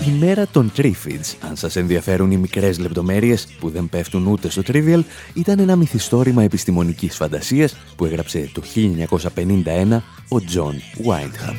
[0.10, 4.62] Η μέρα των Τρίφιντς, αν σας ενδιαφέρουν οι μικρές λεπτομέρειες που δεν πέφτουν ούτε στο
[4.68, 5.02] Trivial,
[5.34, 11.56] ήταν ένα μυθιστόρημα επιστημονικής φαντασίας που έγραψε το 1951 ο Τζον Βάιντχαμ.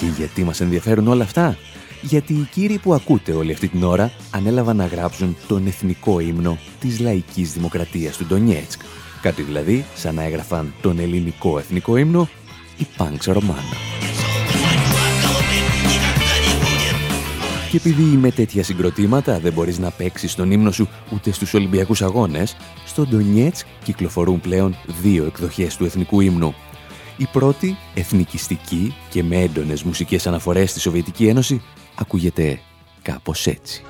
[0.00, 1.56] Και γιατί μας ενδιαφέρουν όλα αυτά;
[2.02, 6.58] Γιατί οι κύριοι που ακούτε όλη αυτή την ώρα ανέλαβαν να γράψουν τον εθνικό ύμνο
[6.80, 8.80] της λαϊκής δημοκρατίας του Ντονιέτσκ.
[9.22, 12.28] Κάτι δηλαδή σαν να έγραφαν τον ελληνικό εθνικό ύμνο
[12.76, 13.62] η Πανξ Ρωμάνα.
[17.70, 22.02] Και επειδή με τέτοια συγκροτήματα δεν μπορείς να παίξεις τον ύμνο σου ούτε στους Ολυμπιακούς
[22.02, 26.54] Αγώνες, στο Ντονιέτσκ κυκλοφορούν πλέον δύο εκδοχές του εθνικού ύμνου.
[27.16, 31.62] Η πρώτη, εθνικιστική και με έντονες μουσικές αναφορές στη Σοβιετική Ένωση,
[31.94, 32.60] ακούγεται
[33.02, 33.84] κάπως έτσι.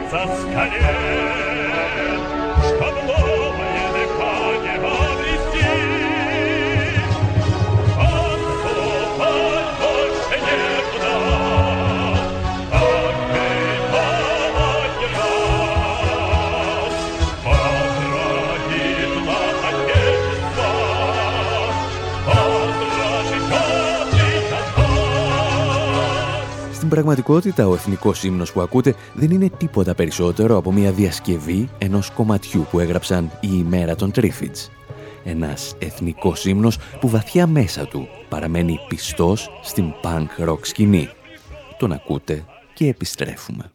[0.00, 1.49] поднимется
[26.96, 32.66] πραγματικότητα, ο εθνικός ύμνος που ακούτε δεν είναι τίποτα περισσότερο από μια διασκευή ενός κομματιού
[32.70, 34.70] που έγραψαν η ημέρα των Τρίφιτς.
[35.24, 41.08] Ένας εθνικός ύμνος που βαθιά μέσα του παραμένει πιστός στην punk rock σκηνή.
[41.78, 43.70] Τον ακούτε και επιστρέφουμε.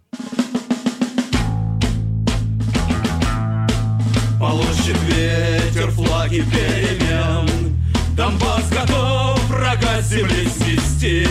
[4.44, 7.46] Полощет ветер флаги перемен
[8.17, 9.35] Донбасс готов врага с
[10.07, 11.27] земли свести.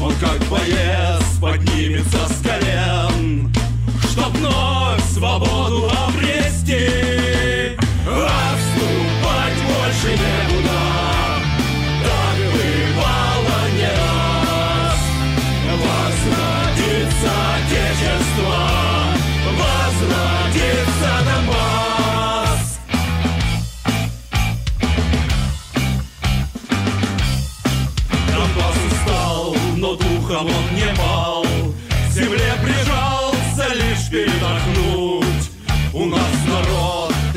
[0.00, 3.52] Он как боец поднимется с колен
[4.10, 5.61] Чтоб вновь свободу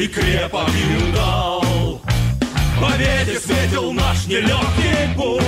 [0.06, 2.02] и крепок и удал
[2.80, 5.42] Победе светил наш нелегкий путь.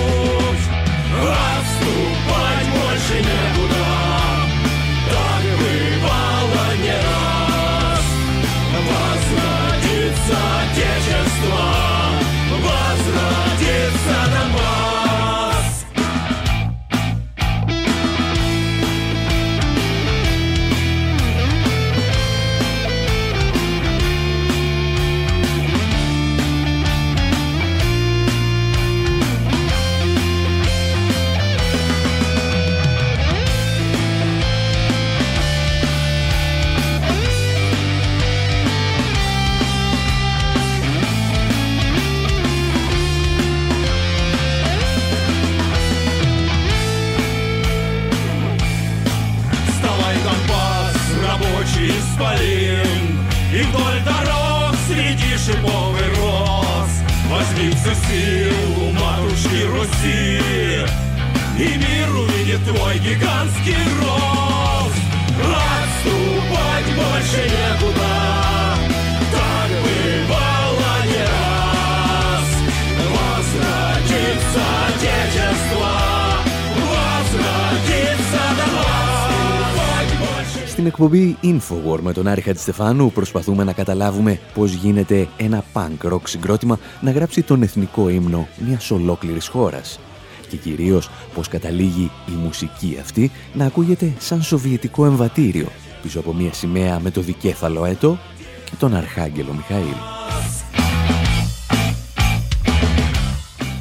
[1.19, 3.85] Отступать больше некуда.
[5.09, 8.05] Так бывало не раз.
[8.87, 11.86] Возродится Отечество
[53.69, 56.89] вдоль дорог среди шипов роз.
[57.29, 60.85] Возьми всю силу матушки Руси,
[61.57, 64.97] и мир увидит твой гигантский рост.
[65.39, 68.66] Отступать больше некуда.
[80.87, 86.79] Εκπομπή Infowar με τον Άρη Χατζηστεφάνου προσπαθούμε να καταλάβουμε πώς γίνεται ένα punk rock συγκρότημα
[87.01, 89.99] να γράψει τον εθνικό ύμνο μιας ολόκληρης χώρας.
[90.49, 95.67] Και κυρίως πώς καταλήγει η μουσική αυτή να ακούγεται σαν σοβιετικό εμβατήριο
[96.01, 98.17] πίσω από μια σημαία με το δικέφαλο έτο
[98.65, 99.95] και τον Αρχάγγελο Μιχαήλ.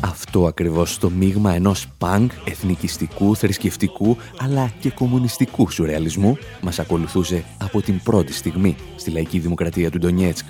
[0.00, 7.82] Αυτό ακριβώς το μείγμα ενός πανκ εθνικιστικού, θρησκευτικού αλλά και κομμουνιστικού σουρεαλισμού μας ακολουθούσε από
[7.82, 10.46] την πρώτη στιγμή στη λαϊκή δημοκρατία του Ντονιέτσκ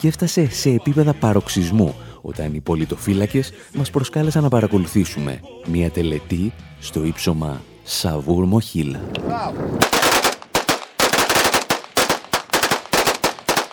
[0.00, 7.04] και έφτασε σε επίπεδα παροξισμού όταν οι πολιτοφύλακες μας προσκάλεσαν να παρακολουθήσουμε μια τελετή στο
[7.04, 9.00] ύψωμα Σαβούρ Μοχίλα.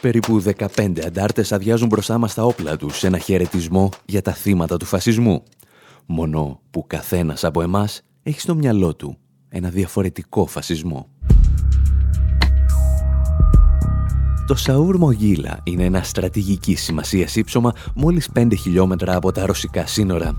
[0.01, 0.43] Περίπου
[0.75, 4.85] 15 αντάρτες αδειάζουν μπροστά μας τα όπλα τους σε ένα χαιρετισμό για τα θύματα του
[4.85, 5.43] φασισμού.
[6.05, 9.17] Μόνο που καθένας από εμάς έχει στο μυαλό του
[9.49, 11.07] ένα διαφορετικό φασισμό.
[14.47, 20.33] Το Σαούρ Μογίλα είναι ένα στρατηγική σημασίας ύψωμα μόλις 5 χιλιόμετρα από τα ρωσικά σύνορα.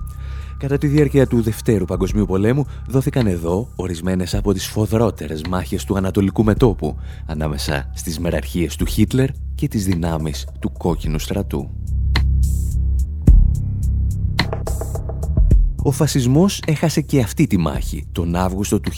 [0.59, 5.97] Κατά τη διάρκεια του Δευτέρου Παγκοσμίου Πολέμου δόθηκαν εδώ ορισμένες από τις φοδρότερες μάχες του
[5.97, 11.71] Ανατολικού Μετόπου ανάμεσα στις μεραρχίες του Χίτλερ και τις δυνάμεις του Κόκκινου Στρατού.
[15.83, 18.91] Ο φασισμός έχασε και αυτή τη μάχη τον Αύγουστο του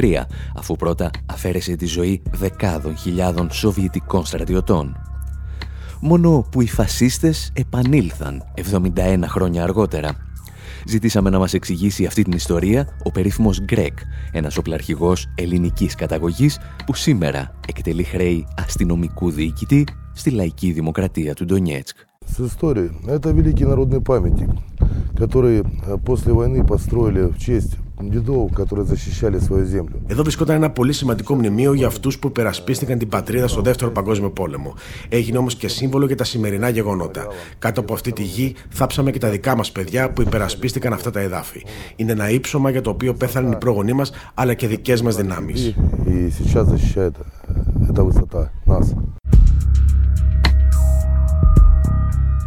[0.00, 0.22] 1943,
[0.56, 4.96] αφού πρώτα αφαίρεσε τη ζωή δεκάδων χιλιάδων σοβιετικών στρατιωτών.
[6.00, 8.44] Μόνο που οι φασίστες επανήλθαν
[8.94, 10.31] 71 χρόνια αργότερα
[10.85, 13.97] Ζητήσαμε να μας εξηγήσει αυτή την ιστορία ο περίφημος Γκρέκ,
[14.31, 19.83] ένας οπλαρχηγός ελληνικής καταγωγής που σήμερα εκτελεί χρέη αστυνομικού διοικητή
[20.13, 21.97] στη λαϊκή δημοκρατία του Ντονιέτσκ.
[22.35, 22.91] С историей.
[23.07, 24.49] Это великий народный памятник,
[25.15, 27.77] который э, после войны построили в честь
[30.06, 34.30] εδώ βρισκόταν ένα πολύ σημαντικό μνημείο για αυτού που υπερασπίστηκαν την πατρίδα στο δεύτερο Παγκόσμιο
[34.30, 34.74] Πόλεμο.
[35.08, 37.26] Έγινε όμω και σύμβολο για τα σημερινά γεγονότα.
[37.58, 41.20] Κάτω από αυτή τη γη θάψαμε και τα δικά μα παιδιά που υπερασπίστηκαν αυτά τα
[41.20, 41.62] εδάφη.
[41.96, 45.74] Είναι ένα ύψωμα για το οποίο πέθαναν οι πρόγονοί μα αλλά και δικέ μα δυνάμει.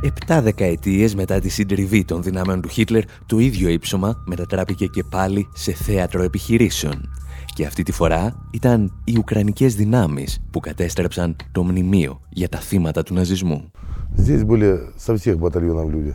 [0.02, 5.48] Επτά δεκαετίες μετά τη συντριβή των δυνάμεων του Χίτλερ, το ίδιο ύψωμα μετατράπηκε και πάλι
[5.54, 7.08] σε θέατρο επιχειρήσεων.
[7.54, 13.03] Και αυτή τη φορά ήταν οι Ουκρανικές δυνάμεις που κατέστρεψαν το μνημείο για τα θύματα
[13.03, 13.70] του ναζισμού.
[14.16, 16.14] Здесь были со всех батальонов люди.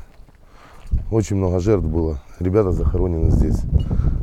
[1.09, 2.19] Очень много жертв было.
[2.39, 3.59] Ребята захоронены здесь.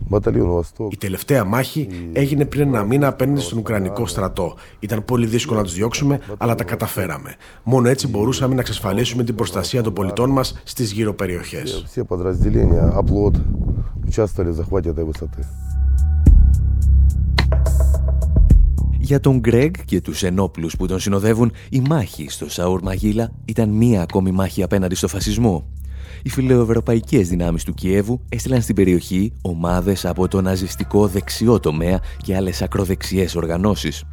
[0.08, 0.92] Батальон Восток.
[0.92, 4.54] Η τελευταία μάχη έγινε πριν ένα μήνα απέναντι στον Ουκρανικό στρατό.
[4.80, 7.34] Ήταν πολύ δύσκολο να του διώξουμε, αλλά τα καταφέραμε.
[7.62, 11.62] Μόνο έτσι μπορούσαμε να εξασφαλίσουμε την προστασία των πολιτών μα στι γύρω περιοχέ.
[11.84, 13.34] Все подразделения, оплот
[14.06, 15.42] участвовали в захвате этой высоты.
[18.98, 23.68] Για τον Γκρέγκ και τους ενόπλους που τον συνοδεύουν, η μάχη στο Σαούρ Μαγίλα ήταν
[23.68, 25.64] μία ακόμη μάχη απέναντι στο φασισμό.
[26.23, 32.35] Οι φιλοευρωπαϊκές δυνάμεις του Κιέβου έστειλαν στην περιοχή ομάδες από το ναζιστικό δεξιό τομέα και
[32.35, 34.03] άλλες ακροδεξιές οργανώσεις.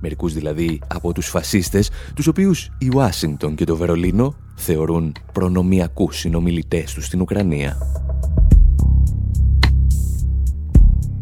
[0.00, 6.92] Μερικούς δηλαδή από τους φασίστες, τους οποίους η Ουάσιγκτον και το Βερολίνο θεωρούν προνομιακούς συνομιλητές
[6.94, 7.78] τους στην Ουκρανία.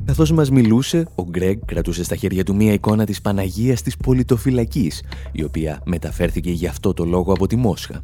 [0.05, 5.03] Καθώς μας μιλούσε, ο Γκρέγκ κρατούσε στα χέρια του μία εικόνα της Παναγίας της Πολιτοφυλακής,
[5.33, 8.03] η οποία μεταφέρθηκε γι' αυτό το λόγο από τη Μόσχα.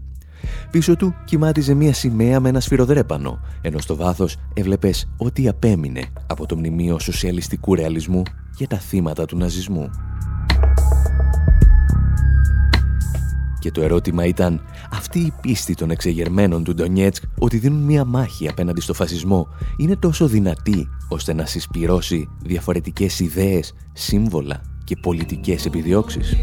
[0.71, 6.47] Πίσω του κοιμάτιζε μία σημαία με ένα σφυροδρέπανο, ενώ στο βάθος έβλεπες ό,τι απέμεινε από
[6.47, 8.23] το μνημείο σοσιαλιστικού ρεαλισμού
[8.57, 9.91] για τα θύματα του ναζισμού.
[13.59, 18.49] Και το ερώτημα ήταν, αυτή η πίστη των εξεγερμένων του Ντονιέτσκ ότι δίνουν μία μάχη
[18.49, 26.37] απέναντι στο φασισμό είναι τόσο δυνατή ώστε να συσπυρώσει διαφορετικές ιδέες, σύμβολα και πολιτικές επιδιώξεις;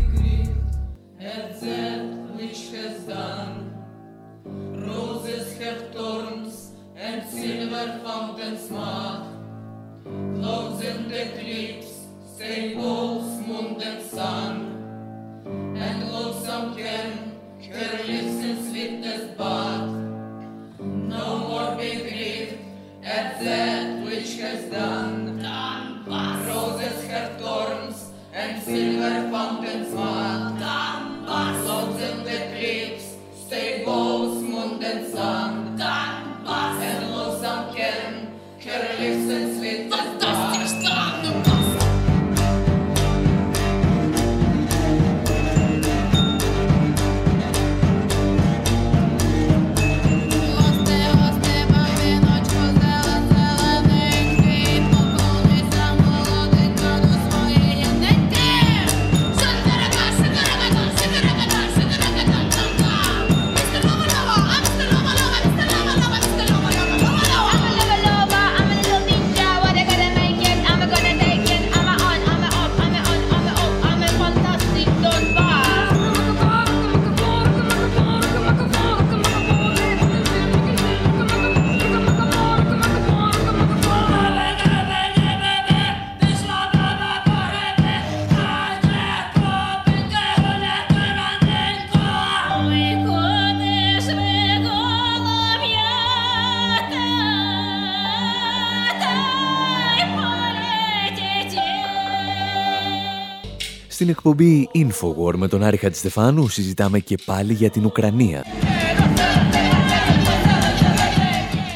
[104.28, 108.44] εκπομπή Infowar με τον Άρη Χατζηστεφάνου συζητάμε και πάλι για την Ουκρανία.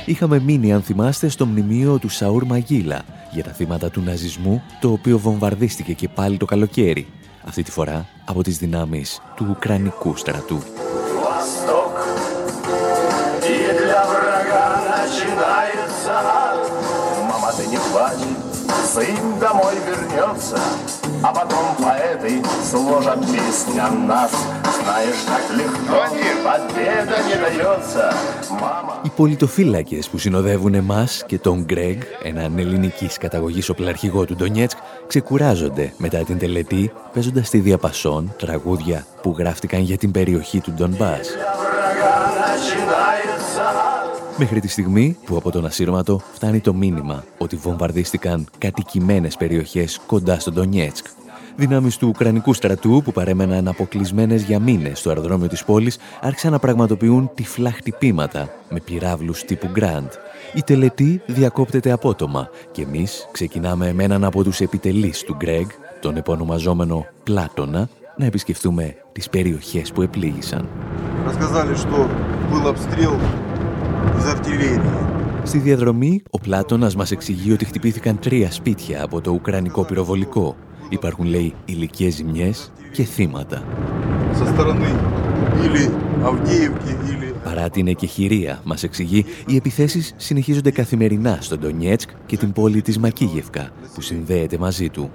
[0.06, 4.92] Είχαμε μείνει, αν θυμάστε, στο μνημείο του Σαούρ Μαγίλα για τα θύματα του ναζισμού, το
[4.92, 7.06] οποίο βομβαρδίστηκε και πάλι το καλοκαίρι.
[7.44, 10.62] Αυτή τη φορά από τις δυνάμεις του Ουκρανικού στρατού.
[18.98, 20.91] сын домой вернется,
[21.22, 24.32] а потом поэты сложат песни о нас.
[24.78, 25.98] Знаешь, так легко
[26.44, 28.12] победа не дается.
[28.50, 29.00] Мама...
[29.02, 35.92] Οι πολιτοφύλακες που συνοδεύουν εμάς και τον Γκρέγ, έναν ελληνικής καταγωγής οπλαρχηγό του Ντονιέτσκ, ξεκουράζονται
[35.96, 41.28] μετά την τελετή παίζοντας στη διαπασόν τραγούδια που γράφτηκαν για την περιοχή του Ντονμπάς.
[44.37, 50.39] Μέχρι τη στιγμή που από τον ασύρματο φτάνει το μήνυμα ότι βομβαρδίστηκαν κατοικημένες περιοχές κοντά
[50.39, 51.05] στον Ντονιέτσκ.
[51.55, 56.59] Δυνάμεις του Ουκρανικού στρατού που παρέμεναν αποκλεισμένες για μήνες στο αεροδρόμιο της πόλης άρχισαν να
[56.59, 60.09] πραγματοποιούν τυφλά χτυπήματα με πυράβλους τύπου Grand.
[60.53, 65.67] Η τελετή διακόπτεται απότομα και εμείς ξεκινάμε με έναν από τους επιτελείς του Γκρέγ,
[66.01, 70.67] τον επωνομαζόμενο Πλάτωνα, να επισκεφτούμε τις περιοχές που επλήγησαν.
[75.43, 80.55] Στη διαδρομή, ο Πλάτωνας μας εξηγεί ότι χτυπήθηκαν τρία σπίτια από το Ουκρανικό πυροβολικό.
[80.89, 83.63] Υπάρχουν, λέει, υλικέ ζημιές και θύματα.
[87.43, 92.97] Παρά την εκεχηρία, μας εξηγεί, οι επιθέσεις συνεχίζονται καθημερινά στον Ντονιέτσκ και την πόλη της
[92.97, 95.11] Μακίγευκα, που συνδέεται μαζί του.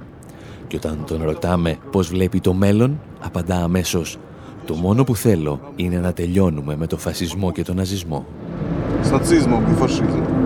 [0.67, 4.19] Και όταν τον ρωτάμε πώς βλέπει το μέλλον, απαντά αμέσως
[4.67, 8.27] «Το μόνο που θέλω είναι να τελειώνουμε με το φασισμό και τον ναζισμό»
[9.04, 10.44] с нацизмом и фашизмом.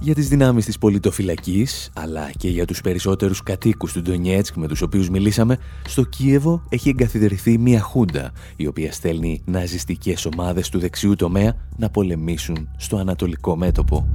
[0.00, 4.82] Για τις δυνάμεις της πολιτοφυλακής, αλλά και για τους περισσότερους κατοίκους του Ντονιέτσκ με τους
[4.82, 11.14] οποίους μιλήσαμε, στο Κίεβο έχει εγκαθιδρυθεί μια χούντα, η οποία στέλνει ναζιστικές ομάδες του δεξιού
[11.14, 14.08] τομέα να πολεμήσουν στο ανατολικό μέτωπο.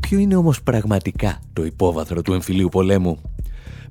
[0.00, 3.18] Ποιο είναι όμως πραγματικά το υπόβαθρο του εμφυλίου πολέμου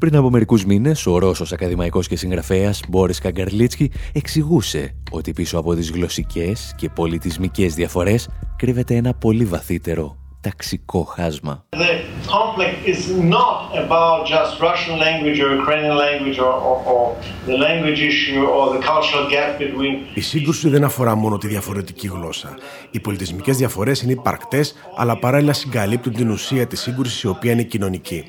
[0.02, 5.74] Πριν από μερικούς μήνες, ο Ρώσος ακαδημαϊκός και συγγραφέας Μπόρις Καγκαρλίτσκι εξηγούσε ότι πίσω από
[5.74, 11.64] τις γλωσσικές και πολιτισμικές διαφορές κρύβεται ένα πολύ βαθύτερο ταξικό χάσμα.
[20.14, 22.58] Η σύγκρουση δεν αφορά μόνο τη διαφορετική γλώσσα.
[22.90, 27.62] Οι πολιτισμικές διαφορές είναι υπαρκτές, αλλά παράλληλα συγκαλύπτουν την ουσία της σύγκρουσης η οποία είναι
[27.62, 28.24] κοινωνική.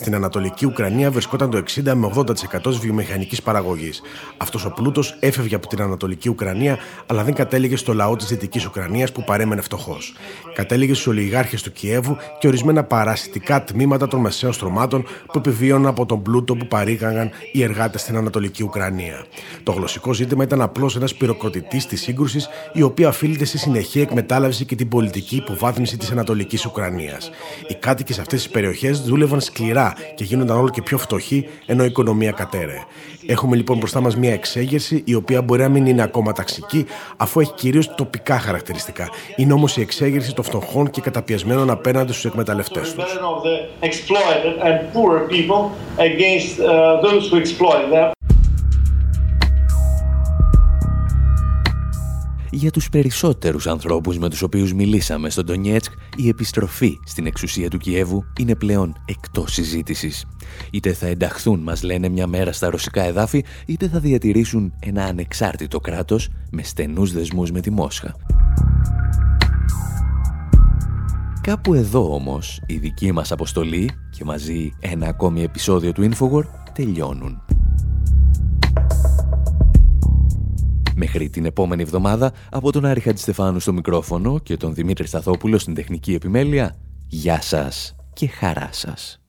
[0.00, 2.24] Στην Ανατολική Ουκρανία βρισκόταν το 60 με 80%
[2.62, 4.02] τη βιομηχανικής παραγωγής.
[4.36, 8.66] Αυτός ο πλούτος έφευγε από την Ανατολική Ουκρανία, αλλά δεν κατέληγε στο λαό της Δυτικής
[8.66, 10.14] Ουκρανίας που παρέμενε φτωχός.
[10.54, 16.06] Κατέληγε στους ολιγάρχες του Κιέβου και ορισμένα παρασιτικά τμήματα των μεσαίων στρωμάτων που επιβίωναν από
[16.06, 19.24] τον πλούτο που παρήγαγαν οι εργάτες στην Ανατολική Ουκρανία.
[19.62, 24.64] Το γλωσσικό ζήτημα ήταν απλώς ένας πυροκροτητής της σύγκρουσης, η οποία οφείλεται στη συνεχή εκμετάλλευση
[24.64, 27.30] και την πολιτική υποβάθμιση της Ανατολικής Ουκρανίας.
[27.68, 31.82] Οι κάτοικοι σε αυτές τις περιοχές δούλευαν σκληρά και γίνονταν όλο και πιο φτωχοί, ενώ
[31.82, 32.76] η οικονομία κατέρε.
[33.26, 36.86] Έχουμε λοιπόν μπροστά μας μια εξέγερση, η οποία μπορεί να μην είναι ακόμα ταξική,
[37.16, 39.08] αφού έχει κυρίως τοπικά χαρακτηριστικά.
[39.36, 43.04] Είναι όμως η εξέγερση των φτωχών και καταπιεσμένων απέναντι στους εκμεταλλευτές τους.
[52.50, 57.78] Για τους περισσότερους ανθρώπους με τους οποίους μιλήσαμε στον Τονιέτσκ, η επιστροφή στην εξουσία του
[57.78, 60.26] Κιέβου είναι πλέον εκτός συζήτησης.
[60.70, 65.80] Είτε θα ενταχθούν, μας λένε, μια μέρα στα ρωσικά εδάφη, είτε θα διατηρήσουν ένα ανεξάρτητο
[65.80, 68.16] κράτος με στενούς δεσμούς με τη Μόσχα.
[71.40, 77.42] Κάπου εδώ όμως η δική μας αποστολή και μαζί ένα ακόμη επεισόδιο του Infowar τελειώνουν.
[81.00, 85.74] Μέχρι την επόμενη εβδομάδα, από τον Άρη Χατζηστεφάνου στο μικρόφωνο και τον Δημήτρη Σταθόπουλο στην
[85.74, 86.76] τεχνική επιμέλεια,
[87.06, 89.20] γεια σας και χαρά σας.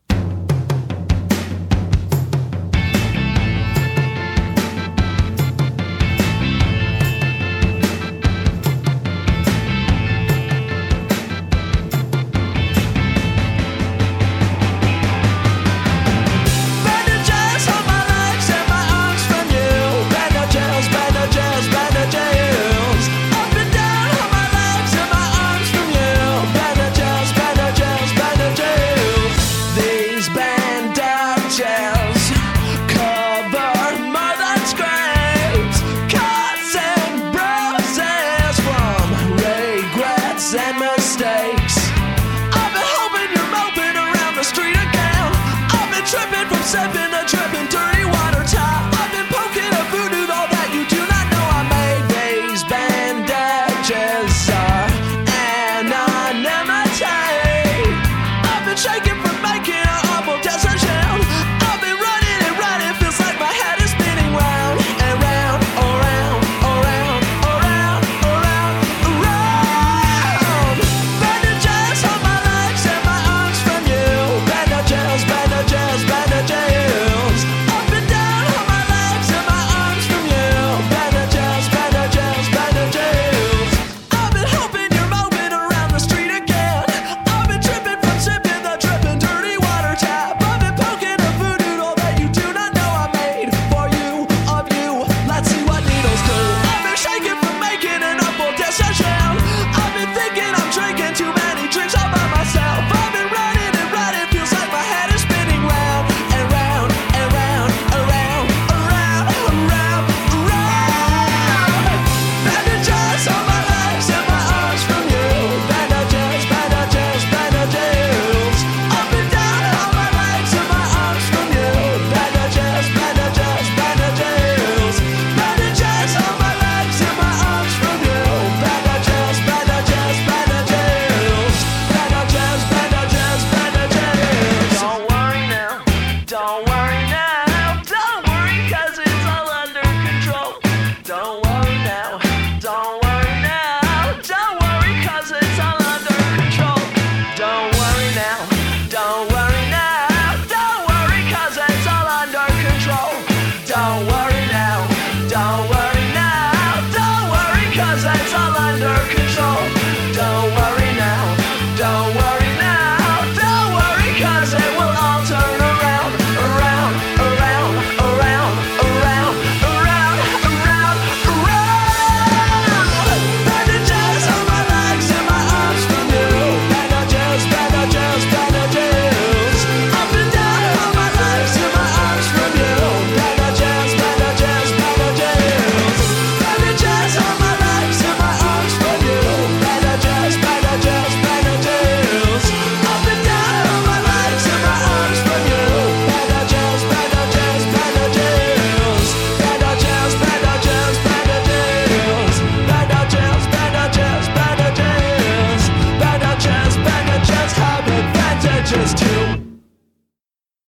[41.19, 41.75] mistakes.
[42.55, 45.27] I've been hoping you're moping around the street again.
[45.67, 47.18] I've been tripping from 7